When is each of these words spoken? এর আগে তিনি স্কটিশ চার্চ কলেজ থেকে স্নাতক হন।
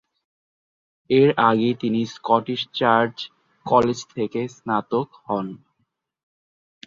এর 1.09 1.29
আগে 1.49 1.69
তিনি 1.81 2.01
স্কটিশ 2.13 2.61
চার্চ 2.73 3.15
কলেজ 3.65 3.99
থেকে 4.13 4.41
স্নাতক 4.55 5.07
হন। 5.21 5.47